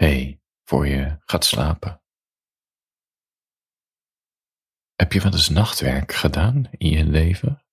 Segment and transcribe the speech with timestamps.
[0.00, 2.02] hey, voor je gaat slapen.
[4.94, 7.64] Heb je wel eens nachtwerk gedaan in je leven?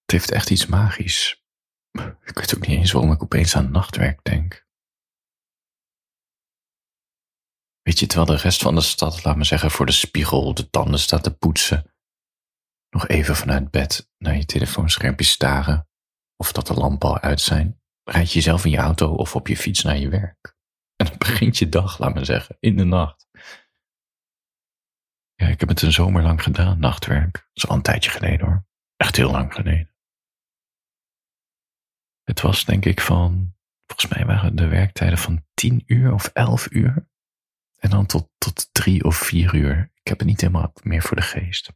[0.00, 1.44] Het heeft echt iets magisch.
[2.24, 4.66] Ik weet ook niet eens waarom ik opeens aan nachtwerk denk.
[7.82, 10.70] Weet je, terwijl de rest van de stad, laat me zeggen, voor de spiegel de
[10.70, 11.94] tanden staat te poetsen,
[12.90, 15.88] nog even vanuit bed naar je telefoonschermpje staren,
[16.36, 17.77] of dat de lampen al uit zijn,
[18.08, 20.56] rijd je zelf in je auto of op je fiets naar je werk.
[20.96, 23.26] En dan begint je dag, laat me zeggen, in de nacht.
[25.34, 27.32] Ja, ik heb het een zomer lang gedaan, nachtwerk.
[27.32, 28.66] Dat is al een tijdje geleden hoor.
[28.96, 29.92] Echt heel lang geleden.
[32.22, 33.54] Het was denk ik van,
[33.86, 37.08] volgens mij waren de werktijden van 10 uur of 11 uur.
[37.78, 39.90] En dan tot, tot drie of vier uur.
[39.94, 41.72] Ik heb het niet helemaal meer voor de geest.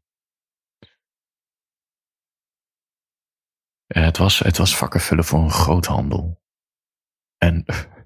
[3.92, 6.42] Het was, het was vakken vullen voor een groothandel.
[7.38, 7.64] En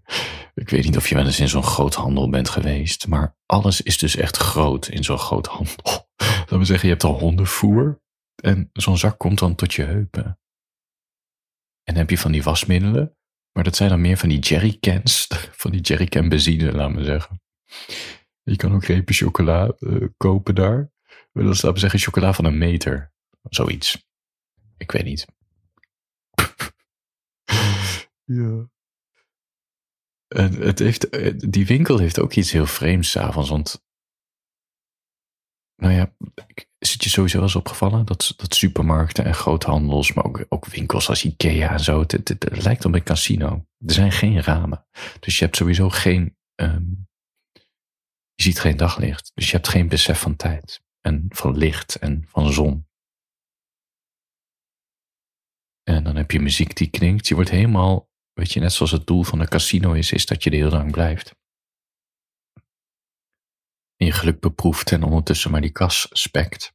[0.54, 3.98] ik weet niet of je wel eens in zo'n groothandel bent geweest, maar alles is
[3.98, 6.08] dus echt groot in zo'n groothandel.
[6.38, 8.00] Laten we zeggen, je hebt al hondenvoer
[8.42, 10.24] en zo'n zak komt dan tot je heupen.
[11.82, 13.16] En dan heb je van die wasmiddelen,
[13.52, 15.26] maar dat zijn dan meer van die jerrycans,
[15.62, 17.40] van die jerrycan benzine, laten we zeggen.
[18.42, 20.90] Je kan ook repen chocola uh, kopen daar.
[21.32, 23.12] Dat is, laten zeggen, chocola van een meter.
[23.42, 24.08] Zoiets.
[24.76, 25.26] Ik weet niet.
[28.26, 28.68] Ja.
[30.28, 31.10] En het heeft,
[31.52, 33.48] die winkel heeft ook iets heel vreemds s'avonds.
[33.48, 33.84] Want,
[35.76, 36.14] nou ja,
[36.78, 41.08] het je sowieso wel eens opgevallen dat, dat supermarkten en groothandels, maar ook, ook winkels
[41.08, 43.66] als Ikea en zo, het, het, lijkt op een casino.
[43.86, 44.86] Er zijn geen ramen.
[45.20, 47.08] Dus je hebt sowieso geen, um,
[48.34, 49.30] je ziet geen daglicht.
[49.34, 52.88] Dus je hebt geen besef van tijd en van licht en van zon.
[55.82, 57.28] En dan heb je muziek die klinkt.
[57.28, 60.42] Je wordt helemaal, weet je, net zoals het doel van een casino is, is dat
[60.42, 61.34] je er heel lang blijft.
[63.96, 66.74] En je geluk beproeft en ondertussen maar die kas spekt.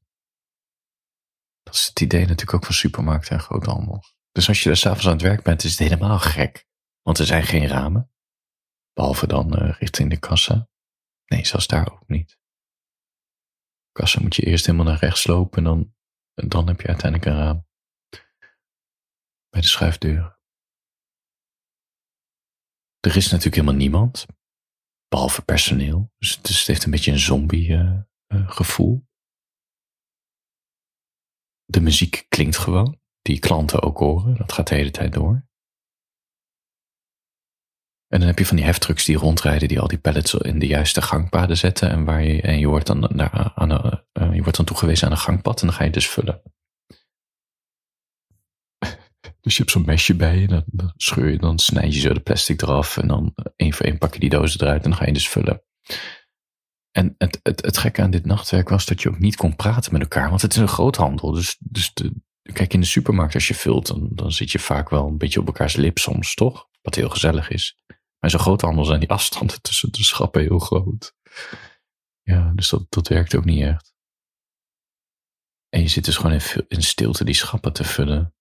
[1.63, 4.15] Dat is het idee natuurlijk ook van supermarkten en groothandels.
[4.31, 6.67] Dus als je er s'avonds aan het werk bent, is het helemaal gek.
[7.01, 8.11] Want er zijn geen ramen.
[8.93, 10.69] Behalve dan uh, richting de kassa.
[11.25, 12.39] Nee, zelfs daar ook niet.
[13.91, 15.95] Kassa moet je eerst helemaal naar rechts lopen en dan,
[16.33, 17.67] en dan heb je uiteindelijk een raam.
[19.49, 20.40] Bij de schuifdeuren.
[23.01, 24.25] Er is natuurlijk helemaal niemand,
[25.07, 26.11] behalve personeel.
[26.17, 27.99] Dus, het heeft een beetje een zombie uh,
[28.33, 29.07] uh, gevoel.
[31.65, 35.49] De muziek klinkt gewoon, die klanten ook horen, dat gaat de hele tijd door.
[38.07, 40.67] En dan heb je van die heftrucks die rondrijden, die al die pallets in de
[40.67, 41.89] juiste gangpaden zetten.
[41.89, 43.19] En, waar je, en je, wordt dan
[43.55, 46.09] aan de, uh, je wordt dan toegewezen aan een gangpad en dan ga je dus
[46.09, 46.41] vullen.
[49.41, 52.19] Dus je hebt zo'n mesje bij je, dan, scheur je, dan snijd je zo de
[52.19, 55.05] plastic eraf en dan één voor één pak je die dozen eruit en dan ga
[55.05, 55.63] je dus vullen.
[56.91, 59.93] En het, het, het gekke aan dit nachtwerk was dat je ook niet kon praten
[59.93, 61.31] met elkaar, want het is een groothandel.
[61.31, 64.89] Dus, dus de, kijk, in de supermarkt als je vult, dan, dan zit je vaak
[64.89, 66.69] wel een beetje op elkaars lip soms, toch?
[66.81, 67.77] Wat heel gezellig is.
[68.19, 71.15] Maar zo'n groothandel zijn die afstanden tussen de schappen heel groot.
[72.21, 73.93] Ja, dus dat, dat werkt ook niet echt.
[75.69, 78.33] En je zit dus gewoon in, in stilte die schappen te vullen.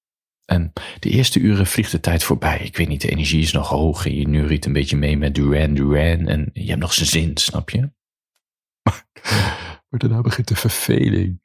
[0.51, 2.59] En de eerste uren vliegt de tijd voorbij.
[2.59, 5.35] Ik weet niet, de energie is nog hoog en je neuriet een beetje mee met
[5.35, 7.93] Duran Duran en je hebt nog zijn zin, snap je?
[9.89, 11.41] Maar daarna begint de verveling.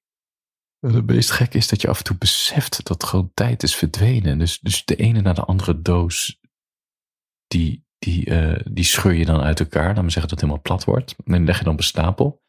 [0.80, 3.76] En het meest gek is dat je af en toe beseft dat gewoon tijd is
[3.76, 4.38] verdwenen.
[4.38, 6.40] Dus, dus de ene na de andere doos,
[7.48, 9.96] die, die, uh, die scheur je dan uit elkaar.
[9.96, 11.16] Laat me zeggen dat het helemaal plat wordt.
[11.26, 12.44] En dan leg je dan op een stapel.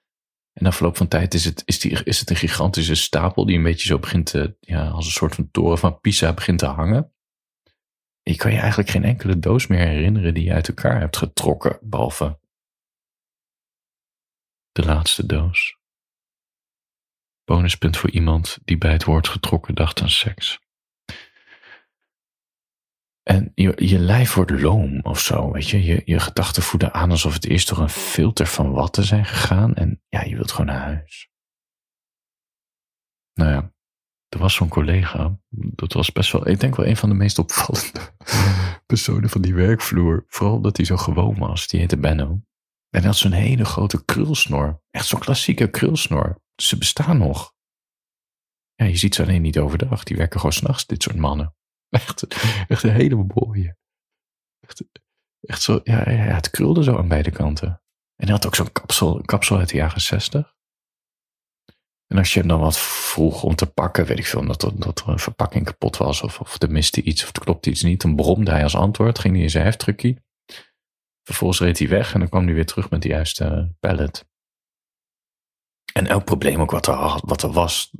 [0.56, 3.56] En na verloop van tijd is het, is, die, is het een gigantische stapel die
[3.56, 6.66] een beetje zo begint te, ja, als een soort van toren van Pisa begint te
[6.66, 7.12] hangen.
[8.22, 11.16] En je kan je eigenlijk geen enkele doos meer herinneren die je uit elkaar hebt
[11.16, 12.38] getrokken, behalve
[14.72, 15.78] de laatste doos.
[17.44, 20.65] Bonuspunt voor iemand die bij het woord getrokken dacht aan seks.
[23.28, 25.84] En je, je lijf wordt loom of zo, weet je.
[25.84, 29.74] Je, je gedachten voeden aan alsof het eerst door een filter van watten zijn gegaan.
[29.74, 31.30] En ja, je wilt gewoon naar huis.
[33.34, 33.74] Nou ja,
[34.28, 35.38] er was zo'n collega.
[35.50, 38.00] Dat was best wel, ik denk wel een van de meest opvallende
[38.92, 40.24] personen van die werkvloer.
[40.28, 41.68] Vooral dat hij zo gewoon was.
[41.68, 42.30] Die heette Benno.
[42.90, 44.82] En hij had zo'n hele grote krulsnor.
[44.90, 46.40] Echt zo'n klassieke krulsnor.
[46.56, 47.54] Ze bestaan nog.
[48.74, 50.04] Ja, je ziet ze alleen niet overdag.
[50.04, 51.54] Die werken gewoon s'nachts, dit soort mannen.
[51.96, 52.26] Echt,
[52.68, 53.76] echt een hele mooie.
[54.60, 54.84] Echt,
[55.40, 57.68] echt zo, ja, het krulde zo aan beide kanten.
[58.16, 60.54] En hij had ook zo'n kapsel, kapsel uit de jaren zestig.
[62.06, 64.80] En als je hem dan wat vroeg om te pakken, weet ik veel, dat er,
[64.80, 67.82] dat er een verpakking kapot was, of, of er miste iets, of er klopte iets
[67.82, 70.24] niet, dan bromde hij als antwoord, ging hij in zijn heftruckie.
[71.22, 74.28] Vervolgens reed hij weg en dan kwam hij weer terug met de juiste pallet.
[75.92, 77.90] En elk probleem ook wat er, wat er was,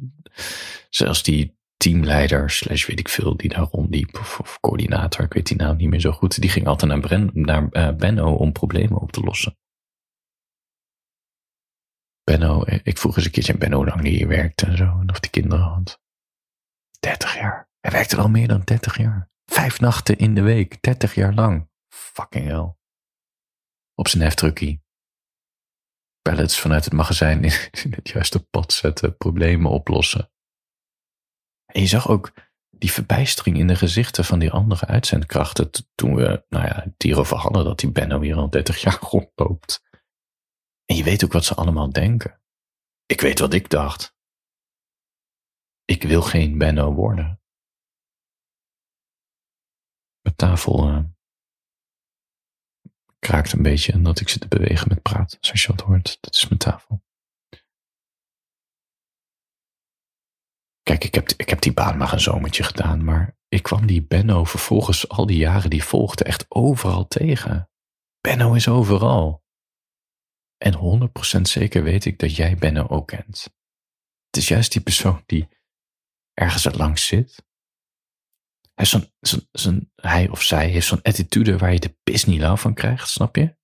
[0.91, 1.56] zelfs die
[1.87, 5.89] teamleider, slash weet ik veel, die daar rondliep, of, coördinator, ik weet die naam niet
[5.89, 9.59] meer zo goed, die ging altijd naar, uh, Benno om problemen op te lossen.
[12.25, 14.85] Benno, ik vroeg eens een keertje aan Benno hoe lang die hier werkte en zo,
[14.85, 16.01] en of die kinderen had.
[17.01, 17.69] 30 jaar.
[17.81, 19.31] Hij werkte al meer dan 30 jaar.
[19.45, 21.69] Vijf nachten in de week, 30 jaar lang.
[21.89, 22.75] Fucking hell.
[23.95, 24.83] Op zijn heftruckie.
[26.23, 27.45] Pallets vanuit het magazijn
[27.85, 30.31] in het juiste pad zetten, problemen oplossen.
[31.67, 32.33] En je zag ook
[32.71, 37.37] die verbijstering in de gezichten van die andere uitzendkrachten toen we, nou ja, het hierover
[37.37, 39.85] hadden dat die Benno hier al 30 jaar rondloopt.
[40.85, 42.41] En je weet ook wat ze allemaal denken.
[43.07, 44.15] Ik weet wat ik dacht.
[45.85, 47.41] Ik wil geen Benno worden.
[50.21, 51.05] Mijn tafel uh,
[53.19, 56.19] kraakt een beetje en dat ik zit te bewegen met praten, zoals je dat hoort.
[56.21, 57.05] Dat is mijn tafel.
[60.87, 64.03] Kijk, ik heb, ik heb die baan maar een zomertje gedaan, maar ik kwam die
[64.03, 67.71] Benno vervolgens al die jaren die volgden echt overal tegen.
[68.21, 69.45] Benno is overal.
[70.57, 73.43] En 100% zeker weet ik dat jij Benno ook kent.
[74.27, 75.49] Het is juist die persoon die
[76.35, 77.45] ergens er langs zit.
[78.75, 79.11] Hij,
[79.95, 83.37] hij of zij heeft zo'n attitude waar je de pis niet lauw van krijgt, snap
[83.37, 83.57] je?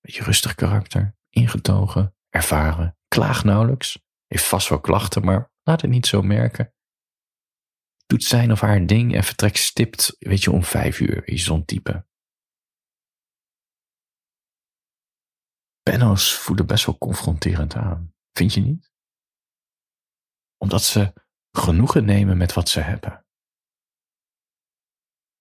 [0.00, 6.06] Beetje rustig karakter, ingetogen, ervaren, klaagt nauwelijks, heeft vast wel klachten, maar laat het niet
[6.06, 6.74] zo merken.
[8.06, 11.64] Doet zijn of haar ding en vertrekt stipt, weet je, om vijf uur, je zo'n
[11.64, 12.06] type.
[15.82, 18.92] Benno's voelen best wel confronterend aan, vind je niet?
[20.58, 21.12] Omdat ze
[21.50, 23.26] genoegen nemen met wat ze hebben.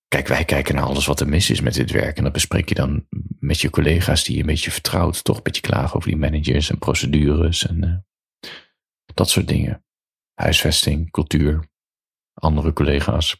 [0.07, 2.17] Kijk, wij kijken naar alles wat er mis is met dit werk.
[2.17, 3.07] En dat bespreek je dan
[3.39, 5.24] met je collega's die je een beetje vertrouwt.
[5.24, 8.50] Toch een beetje klagen over die managers en procedures en uh,
[9.13, 9.85] dat soort dingen.
[10.33, 11.69] Huisvesting, cultuur,
[12.33, 13.39] andere collega's.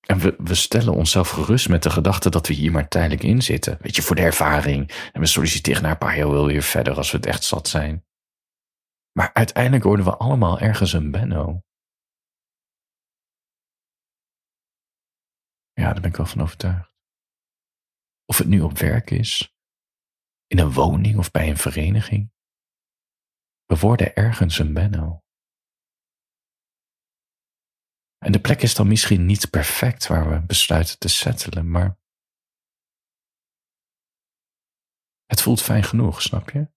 [0.00, 3.42] En we, we stellen onszelf gerust met de gedachte dat we hier maar tijdelijk in
[3.42, 3.78] zitten.
[3.80, 5.10] Weet je, voor de ervaring.
[5.12, 7.68] En we solliciteren na een paar jaar wel weer verder als we het echt zat
[7.68, 8.04] zijn.
[9.12, 11.62] Maar uiteindelijk worden we allemaal ergens een Benno.
[15.72, 16.94] Ja, daar ben ik wel van overtuigd.
[18.24, 19.54] Of het nu op werk is,
[20.46, 22.32] in een woning of bij een vereniging.
[23.70, 25.24] We worden ergens een Benno.
[28.18, 31.98] En de plek is dan misschien niet perfect waar we besluiten te settelen, maar
[35.24, 36.70] het voelt fijn genoeg, snap je?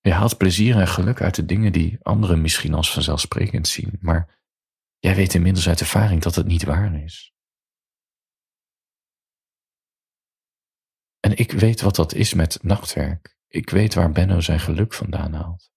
[0.00, 4.40] Je haalt plezier en geluk uit de dingen die anderen misschien als vanzelfsprekend zien, maar
[4.98, 7.34] jij weet inmiddels uit ervaring dat het niet waar is.
[11.20, 13.35] En ik weet wat dat is met nachtwerk.
[13.56, 15.70] Ik weet waar Benno zijn geluk vandaan haalt.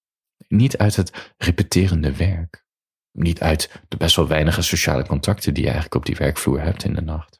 [0.48, 2.66] Niet uit het repeterende werk.
[3.12, 6.84] Niet uit de best wel weinige sociale contacten die je eigenlijk op die werkvloer hebt
[6.84, 7.40] in de nacht.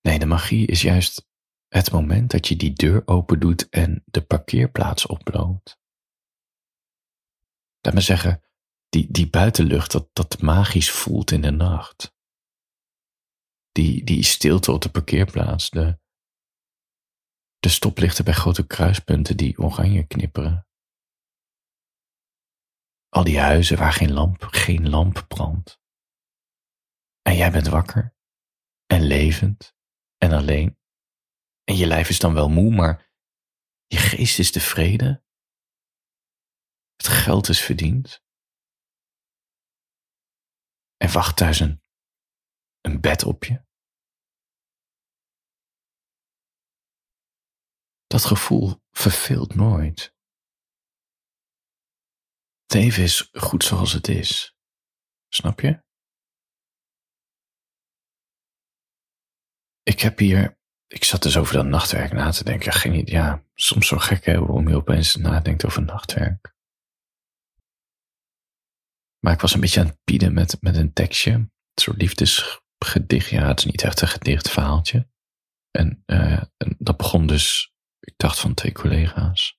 [0.00, 1.26] Nee, de magie is juist
[1.68, 5.78] het moment dat je die deur open doet en de parkeerplaats oploopt.
[7.80, 8.42] Laat me zeggen,
[8.88, 12.14] die, die buitenlucht, dat, dat magisch voelt in de nacht.
[13.72, 15.98] Die, die stilte op de parkeerplaats, de,
[17.66, 20.66] de stoplichten bij grote kruispunten die oranje knipperen.
[23.08, 25.80] Al die huizen waar geen lamp, geen lamp brandt.
[27.22, 28.14] En jij bent wakker
[28.86, 29.74] en levend
[30.16, 30.78] en alleen.
[31.64, 33.12] En je lijf is dan wel moe, maar
[33.86, 35.24] je geest is tevreden.
[36.96, 38.24] Het geld is verdiend.
[40.96, 41.82] En wacht thuis een,
[42.80, 43.65] een bed op je.
[48.06, 50.14] Dat gevoel verveelt nooit.
[52.66, 54.56] Het is goed zoals het is.
[55.28, 55.84] Snap je?
[59.82, 60.56] Ik heb hier
[60.88, 62.72] ik zat dus over dat nachtwerk na te denken.
[62.72, 66.54] Geen ja, soms zo gek hè, waarom je opeens nadenkt over nachtwerk.
[69.18, 71.32] Maar ik was een beetje aan het pieden met, met een tekstje.
[71.32, 73.28] Een soort liefdesgedicht.
[73.28, 75.08] Ja, het is niet echt een gedicht, verhaaltje.
[75.70, 77.74] En, en dat begon dus,
[78.06, 79.58] ik dacht van twee collega's.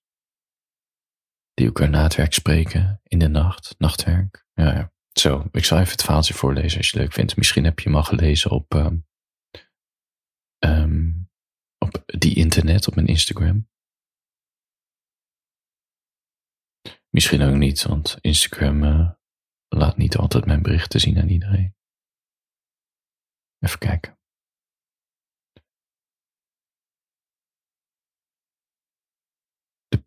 [1.54, 4.46] Die elkaar na het werk spreken in de nacht, nachtwerk.
[4.54, 4.94] Ja, ja.
[5.12, 7.38] Zo, ik zal even het verhaaltje voorlezen als je het leuk vindt.
[7.38, 9.08] Misschien heb je hem al gelezen op, um,
[10.66, 11.30] um,
[11.77, 13.70] op die internet, op mijn Instagram.
[17.10, 19.12] Misschien ook niet, want Instagram uh,
[19.68, 21.75] laat niet altijd mijn berichten zien aan iedereen.
[23.60, 24.16] Even kijken.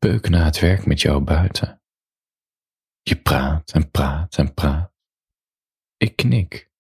[0.00, 1.82] Peuk na het werk met jou buiten.
[3.02, 4.92] Je praat en praat en praat.
[5.96, 6.70] Ik knik,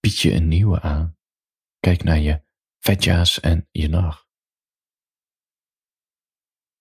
[0.00, 1.16] bied je een nieuwe aan.
[1.78, 2.44] Kijk naar je
[2.78, 4.28] vetja's en je nacht.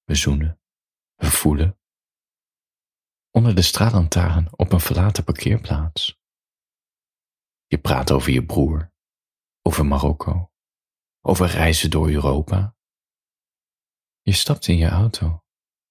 [0.04, 0.62] We zoenen,
[1.16, 1.80] we voelen.
[3.32, 6.20] Onder de straatlantaarn op een verlaten parkeerplaats.
[7.66, 8.94] Je praat over je broer,
[9.62, 10.52] over Marokko,
[11.22, 12.76] over reizen door Europa.
[14.22, 15.45] Je stapt in je auto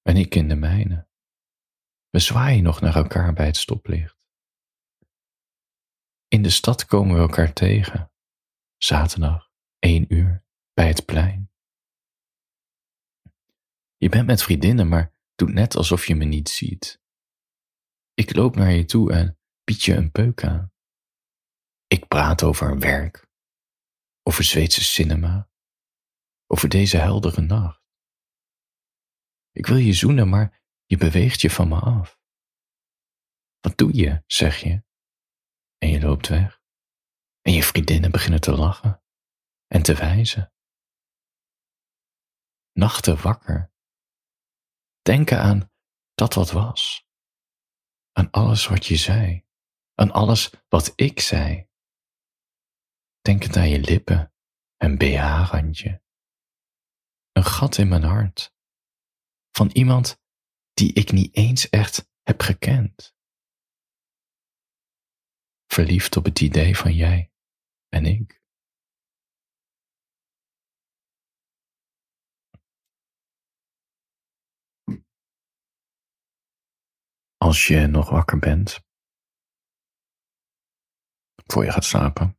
[0.05, 1.09] en ik in de mijne.
[2.11, 4.17] We zwaaien nog naar elkaar bij het stoplicht.
[6.29, 8.13] In de stad komen we elkaar tegen.
[8.77, 11.51] Zaterdag, één uur, bij het plein.
[13.97, 17.03] Je bent met vriendinnen, maar doet net alsof je me niet ziet.
[18.15, 20.73] Ik loop naar je toe en bied je een peuk aan.
[21.87, 23.29] Ik praat over werk,
[24.23, 25.51] over Zweedse cinema,
[26.47, 27.84] over deze heldere nacht.
[29.55, 32.19] Ik wil je zoenen, maar je beweegt je van me af.
[33.61, 34.85] Wat doe je, zeg je?
[35.79, 36.63] En je loopt weg.
[37.41, 39.03] En je vriendinnen beginnen te lachen
[39.67, 40.53] en te wijzen.
[42.73, 43.73] Nachten wakker.
[45.03, 45.73] Denken aan
[46.15, 47.07] dat wat was.
[48.13, 49.47] Aan alles wat je zei.
[49.95, 51.69] Aan alles wat ik zei.
[53.21, 54.35] Denkend aan je lippen
[54.77, 56.03] en BH-randje.
[57.33, 58.54] Een gat in mijn hart.
[59.57, 60.21] Van iemand
[60.73, 63.17] die ik niet eens echt heb gekend.
[65.67, 67.33] Verliefd op het idee van jij
[67.89, 68.43] en ik.
[77.37, 78.81] Als je nog wakker bent,
[81.47, 82.39] voor je gaat slapen,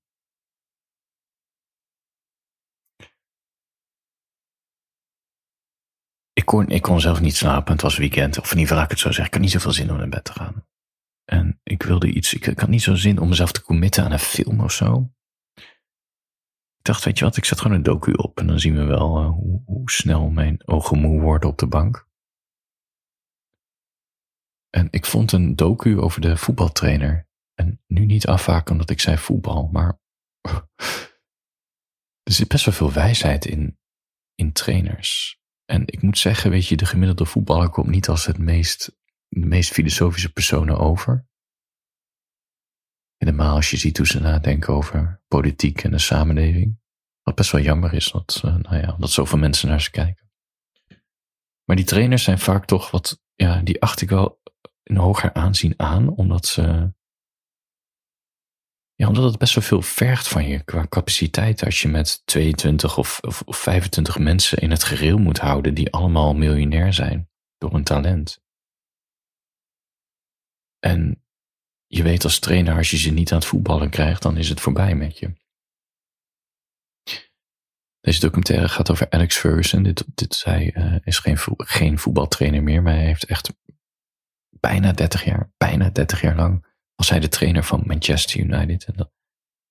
[6.45, 7.73] ik kon, ik kon zelf niet slapen.
[7.73, 8.39] Het was weekend.
[8.39, 9.25] Of in ieder geval, ik het zo zeggen.
[9.25, 10.65] Ik had niet zoveel zin om naar bed te gaan.
[11.23, 12.33] En ik wilde iets.
[12.33, 15.13] Ik, had niet zo zin om mezelf te committen aan een film of zo.
[16.77, 18.39] Ik dacht, weet je wat, ik zet gewoon een docu op.
[18.39, 21.67] En dan zien we wel uh, hoe, hoe snel mijn ogen moe worden op de
[21.67, 22.07] bank.
[24.69, 27.27] En ik vond een docu over de voetbaltrainer.
[27.53, 29.99] En nu niet afhaken omdat ik zei voetbal, maar
[32.23, 33.79] er zit best wel veel wijsheid in,
[34.35, 35.43] in trainers.
[35.65, 39.45] En ik moet zeggen, weet je, de gemiddelde voetballer komt niet als het meest, de
[39.45, 41.27] meest filosofische personen over.
[43.17, 46.79] Helemaal als je ziet hoe ze nadenken over politiek en de samenleving.
[47.21, 50.29] Wat best wel jammer is, dat, uh, nou ja, dat zoveel mensen naar ze kijken.
[51.63, 54.41] Maar die trainers zijn vaak toch wat, ja, die acht ik wel
[54.83, 56.93] een hoger aanzien aan, omdat ze
[58.95, 62.97] ja, omdat het best wel veel vergt van je qua capaciteit als je met 22
[62.97, 67.73] of, of, of 25 mensen in het gereel moet houden die allemaal miljonair zijn door
[67.73, 68.43] een talent.
[70.79, 71.23] En
[71.87, 74.61] je weet als trainer, als je ze niet aan het voetballen krijgt, dan is het
[74.61, 75.33] voorbij met je.
[77.99, 79.83] Deze documentaire gaat over Alex Ferguson.
[79.83, 83.53] Dit, dit, hij uh, is geen, geen voetbaltrainer meer, maar hij heeft echt
[84.49, 88.85] bijna 30 jaar, bijna 30 jaar lang was hij de trainer van Manchester United.
[88.85, 89.11] En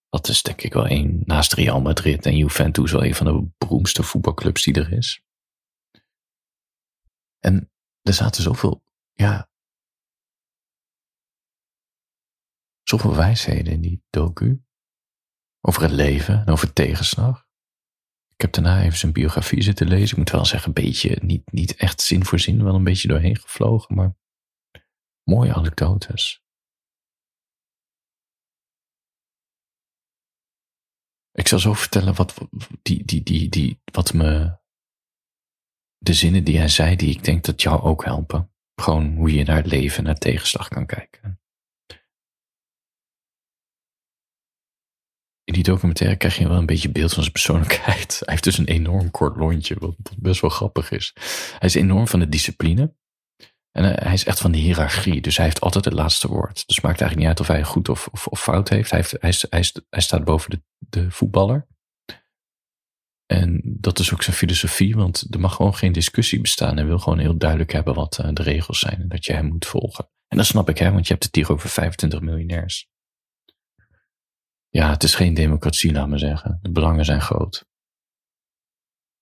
[0.09, 3.49] dat, is denk ik wel één, naast Real Madrid en Juventus, wel een van de
[3.59, 5.23] beroemdste voetbalclubs die er is.
[7.39, 9.49] En er zaten zoveel, ja,
[12.83, 14.63] zoveel wijsheden in die docu.
[15.61, 17.47] Over het leven en over tegenslag.
[18.29, 20.11] Ik heb daarna even zijn biografie zitten lezen.
[20.11, 23.09] Ik moet wel zeggen, een beetje, niet, niet echt zin voor zin, wel een beetje
[23.09, 24.17] doorheen gevlogen, maar
[25.23, 26.44] mooie anekdotes.
[31.35, 32.35] Ik zal zo vertellen wat,
[32.83, 34.57] die, die, die, die, wat me.
[35.99, 38.51] De zinnen die hij zei, die ik denk dat jou ook helpen.
[38.75, 41.41] Gewoon hoe je naar het leven, naar tegenslag kan kijken.
[45.45, 48.13] In die documentaire krijg je wel een beetje beeld van zijn persoonlijkheid.
[48.25, 51.13] Hij heeft dus een enorm kort lontje, wat best wel grappig is.
[51.59, 52.95] Hij is enorm van de discipline.
[53.71, 56.67] En hij is echt van de hiërarchie, dus hij heeft altijd het laatste woord.
[56.67, 58.91] Dus het maakt eigenlijk niet uit of hij goed of, of, fout heeft.
[58.91, 60.63] Hij, heeft hij, hij, hij, staat boven de,
[60.95, 61.67] de voetballer.
[63.27, 66.77] En dat is ook zijn filosofie, want er mag gewoon geen discussie bestaan.
[66.77, 69.47] Hij wil gewoon heel duidelijk hebben wat uh, de regels zijn en dat je hem
[69.47, 70.09] moet volgen.
[70.29, 72.89] En dat snap ik, hè, want je hebt het hier over 25 miljonairs.
[74.69, 76.59] Ja, het is geen democratie, laat me zeggen.
[76.63, 77.67] De belangen zijn groot.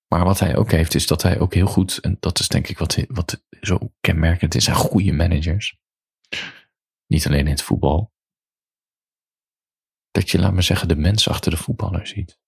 [0.09, 2.69] Maar wat hij ook heeft, is dat hij ook heel goed, en dat is denk
[2.69, 5.79] ik wat, wat zo kenmerkend is, zijn goede managers.
[7.07, 8.12] Niet alleen in het voetbal.
[10.13, 12.39] Dat je, laat maar zeggen, de mens achter de voetballer ziet.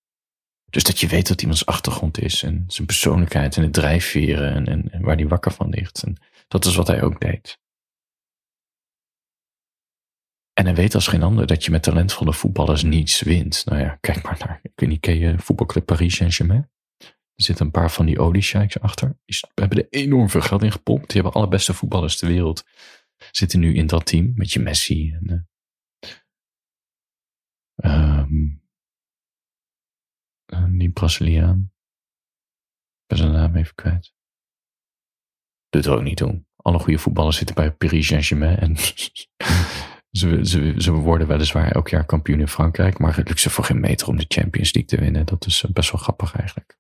[0.71, 4.91] Dus dat je weet wat iemands achtergrond is en zijn persoonlijkheid en het drijfveren en,
[4.91, 6.03] en, waar die wakker van ligt.
[6.03, 6.17] En
[6.49, 7.59] dat is wat hij ook deed.
[10.53, 13.63] En hij weet als geen ander dat je met talentvolle voetballers niets wint.
[13.65, 16.71] Nou ja, kijk maar naar, ik weet niet, ken voetbalclub Paris Saint-Germain?
[17.35, 19.19] Er zitten een paar van die oliesheiks achter.
[19.25, 21.11] Die hebben er enorm veel geld in gepompt.
[21.11, 22.65] Die hebben alle beste voetballers ter wereld.
[23.31, 25.49] Zitten nu in dat team met je Messi en
[30.79, 31.73] die Braziliaan.
[33.01, 34.15] Ik ben zijn naam even kwijt.
[35.69, 36.47] Doet er ook niet doen.
[36.57, 38.59] Alle goede voetballers zitten bij Paris Saint-Germain.
[38.59, 38.77] En
[40.19, 42.99] ze, ze, ze worden weliswaar elk jaar kampioen in Frankrijk.
[42.99, 45.27] Maar het lukt ze voor geen meter om de Champions League te winnen.
[45.27, 46.79] Dat is best wel grappig eigenlijk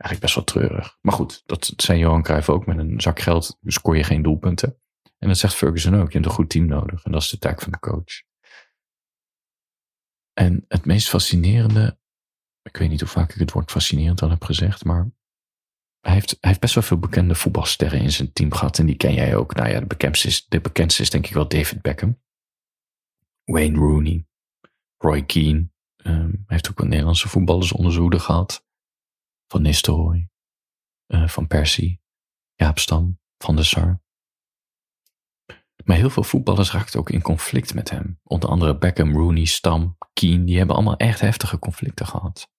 [0.00, 0.98] eigenlijk best wel treurig.
[1.00, 2.66] Maar goed, dat zei Johan Cruijff ook.
[2.66, 4.76] Met een zak geld scoor je geen doelpunten.
[5.18, 6.06] En dat zegt Ferguson ook.
[6.06, 7.04] Je hebt een goed team nodig.
[7.04, 8.22] En dat is de taak van de coach.
[10.40, 11.98] En het meest fascinerende.
[12.62, 14.84] Ik weet niet hoe vaak ik het woord fascinerend al heb gezegd.
[14.84, 15.10] Maar
[16.00, 18.78] hij heeft, hij heeft best wel veel bekende voetbalsterren in zijn team gehad.
[18.78, 19.54] En die ken jij ook.
[19.54, 22.22] Nou ja, de bekendste is, de bekendste is denk ik wel David Beckham.
[23.44, 24.26] Wayne Rooney.
[24.96, 25.70] Roy Keane.
[26.04, 28.66] Um, hij heeft ook wel Nederlandse voetballers onder gehad.
[29.46, 30.28] Van Nistelrooy,
[31.06, 32.00] uh, Van Persie,
[32.54, 34.02] Jaap Stam, Van der Sar.
[35.90, 38.20] Maar heel veel voetballers raakten ook in conflict met hem.
[38.22, 42.50] Onder andere Beckham, Rooney, Stam, Keane, die hebben allemaal echt heftige conflicten gehad.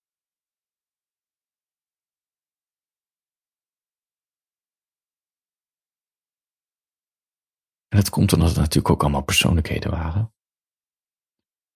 [7.87, 10.33] En het komt omdat het natuurlijk ook allemaal persoonlijkheden waren.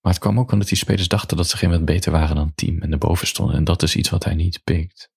[0.00, 2.46] Maar het kwam ook omdat die spelers dachten dat ze geen moment beter waren dan
[2.46, 3.56] het team en erboven stonden.
[3.56, 5.10] En dat is iets wat hij niet pikt.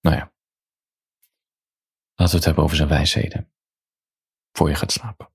[0.00, 0.34] Nou ja.
[2.14, 3.52] Laten we het hebben over zijn wijsheden.
[4.60, 5.32] Voor je gaat slapen.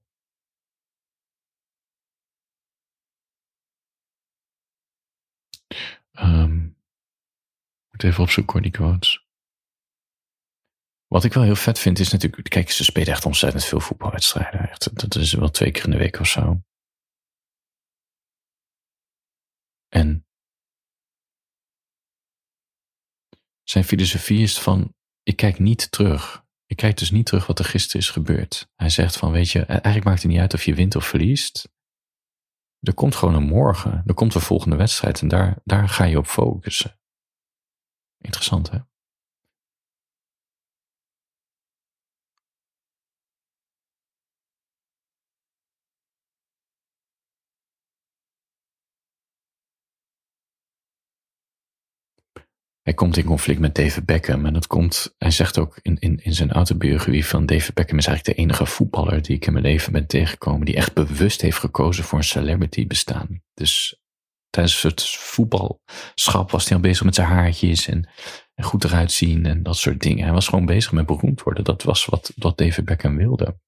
[6.11, 6.77] Um,
[7.85, 9.27] ik moet even opzoeken hoor, die quotes.
[11.07, 14.69] Wat ik wel heel vet vind is natuurlijk, kijk, ze spelen echt ontzettend veel voetbalwedstrijden.
[14.69, 16.61] Echt, dat is wel twee keer in de week of zo.
[19.87, 20.27] En
[23.63, 26.44] zijn filosofie is van, ik kijk niet terug.
[26.65, 28.69] Ik kijk dus niet terug wat er gisteren is gebeurd.
[28.75, 31.05] Hij zegt van, weet je, e-, eigenlijk maakt het niet uit of je wint of
[31.05, 31.69] verliest.
[32.79, 34.03] Er komt gewoon een morgen.
[34.05, 36.99] Er komt een volgende wedstrijd en daar, daar ga je op focussen.
[38.17, 38.79] Interessant, hè?
[52.85, 54.45] Hij komt in conflict met David Beckham.
[54.45, 58.07] En dat komt, hij zegt ook in, in, in zijn autobiografie van David Beckham is
[58.07, 61.57] eigenlijk de enige voetballer die ik in mijn leven ben tegengekomen die echt bewust heeft
[61.57, 63.41] gekozen voor een celebrity bestaan.
[63.53, 63.99] Dus
[64.49, 68.09] tijdens het voetbalschap was hij al bezig met zijn haartjes en,
[68.53, 70.23] en goed eruit zien en dat soort dingen.
[70.23, 71.63] Hij was gewoon bezig met beroemd worden.
[71.63, 73.59] Dat was wat, wat David Beckham wilde.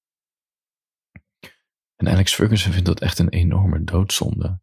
[1.96, 4.60] En Alex Ferguson vindt dat echt een enorme doodzonde.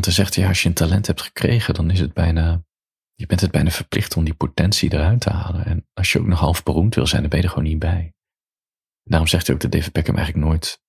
[0.00, 2.64] Want hij zegt, ja, als je een talent hebt gekregen, dan is het bijna,
[3.14, 5.64] je bent het bijna verplicht om die potentie eruit te halen.
[5.64, 7.78] En als je ook nog half beroemd wil zijn, dan ben je er gewoon niet
[7.78, 8.14] bij.
[9.02, 10.82] Daarom zegt hij ook dat David Beckham eigenlijk nooit,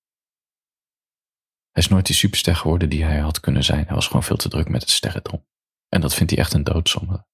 [1.71, 3.86] hij is nooit die superster geworden die hij had kunnen zijn.
[3.86, 5.45] Hij was gewoon veel te druk met het sterrendom.
[5.89, 7.26] En dat vindt hij echt een doodzonde.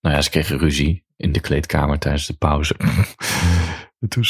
[0.00, 2.76] Nou ja, ze kregen ruzie in de kleedkamer tijdens de pauze.
[4.08, 4.24] toen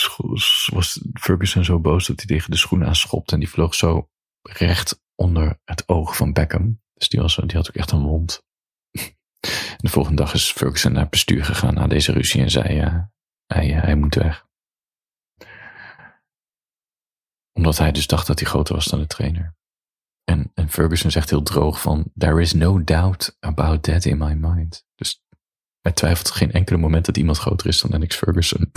[0.73, 4.09] was Ferguson zo boos dat hij tegen de schoen aanschopte en die vloog zo
[4.52, 6.83] recht onder het oog van Beckham.
[6.94, 8.42] Dus die, was, die had ook echt een wond.
[9.76, 13.02] de volgende dag is Ferguson naar het bestuur gegaan na deze ruzie en zei: uh,
[13.46, 14.46] hij, hij moet weg.
[17.52, 19.57] Omdat hij dus dacht dat hij groter was dan de trainer.
[20.24, 24.33] En, en Ferguson zegt heel droog van, there is no doubt about that in my
[24.33, 24.87] mind.
[24.94, 25.24] Dus
[25.80, 28.72] hij twijfelt geen enkele moment dat iemand groter is dan Alex Ferguson.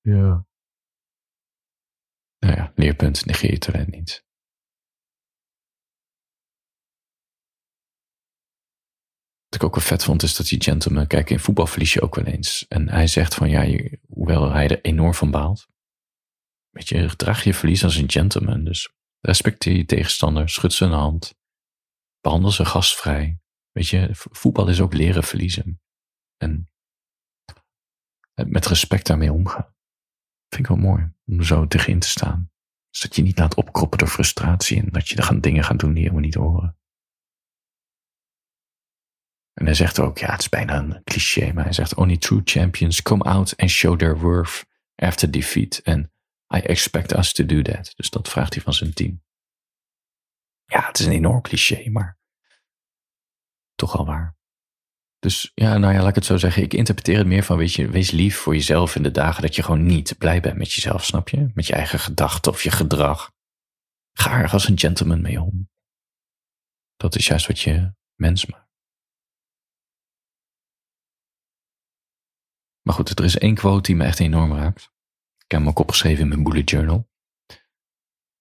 [0.00, 0.47] ja.
[2.38, 4.26] Nou ja, leerpunt, negeer talent niet.
[9.44, 12.00] Wat ik ook wel vet vond, is dat die gentleman, kijk, in voetbal verlies je
[12.00, 12.66] ook wel eens.
[12.68, 15.68] En hij zegt van, ja, hoewel hij er enorm van baalt,
[16.70, 18.64] weet je, draag je verlies als een gentleman.
[18.64, 21.34] Dus respecteer je tegenstander, schud zijn hand,
[22.20, 23.40] behandel ze gastvrij.
[23.70, 25.80] Weet je, voetbal is ook leren verliezen.
[26.36, 26.68] En
[28.46, 29.74] met respect daarmee omgaan.
[30.48, 32.50] Vind ik wel mooi om zo tegenin te staan.
[32.90, 35.92] Dus dat je niet laat opkroppen door frustratie en dat je dan dingen gaat doen
[35.92, 36.78] die helemaal niet horen.
[39.52, 42.40] En hij zegt ook, ja, het is bijna een cliché, maar hij zegt: Only true
[42.44, 45.78] champions come out and show their worth after defeat.
[45.78, 46.12] En
[46.54, 47.92] I expect us to do that.
[47.96, 49.22] Dus dat vraagt hij van zijn team.
[50.64, 52.18] Ja, het is een enorm cliché, maar
[53.74, 54.37] toch al waar.
[55.18, 56.62] Dus ja, nou ja, laat ik het zo zeggen.
[56.62, 59.56] Ik interpreteer het meer van, weet je, wees lief voor jezelf in de dagen dat
[59.56, 61.50] je gewoon niet blij bent met jezelf, snap je?
[61.54, 63.32] Met je eigen gedachten of je gedrag.
[64.12, 65.68] Ga er als een gentleman mee om.
[66.96, 68.66] Dat is juist wat je mens maakt.
[72.82, 74.82] Maar goed, er is één quote die me echt enorm raakt.
[75.44, 77.08] Ik heb hem ook opgeschreven in mijn bullet journal.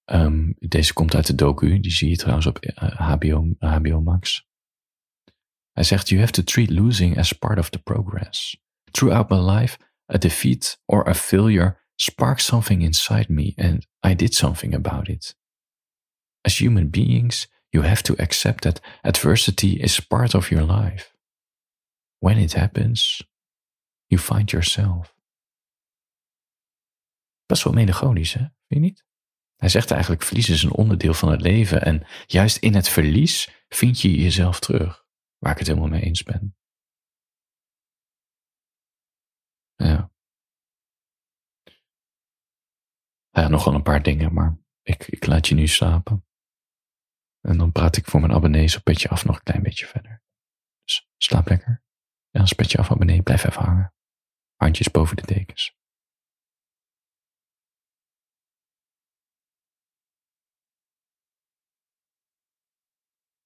[0.06, 2.60] Um, deze komt uit de docu, die zie je trouwens op
[2.96, 4.47] HBO, eh, HBO Max.
[5.78, 8.58] Hij zegt, you have to treat losing as part of the progress.
[8.92, 14.34] Throughout my life, a defeat or a failure sparked something inside me and I did
[14.34, 15.36] something about it.
[16.42, 21.16] As human beings, you have to accept that adversity is part of your life.
[22.20, 23.22] When it happens,
[24.08, 25.14] you find yourself.
[27.46, 28.40] Best wel melancholisch, hè?
[28.40, 29.06] Vind je niet?
[29.56, 33.50] Hij zegt eigenlijk, verlies is een onderdeel van het leven en juist in het verlies
[33.70, 35.06] vind je jezelf terug.
[35.38, 36.56] Waar ik het helemaal mee eens ben.
[39.76, 40.12] Ja.
[43.30, 46.26] Ja, nog wel een paar dingen, maar ik, ik laat je nu slapen.
[47.42, 50.24] En dan praat ik voor mijn abonnees op petje af nog een klein beetje verder.
[50.84, 51.84] Dus slaap lekker.
[52.32, 53.94] En als petje af abonnee, blijf even hangen.
[54.56, 55.77] Handjes boven de dekens.